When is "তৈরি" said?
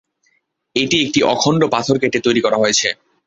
2.25-2.41